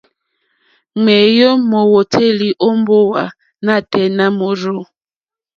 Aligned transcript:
Ŋwéyò 1.03 1.49
mówǒtélì 1.69 2.49
ó 2.67 2.69
mbówà 2.79 3.23
nǎtɛ̀ɛ̀ 3.65 4.13
nà 4.17 4.25
môrzô. 4.37 4.79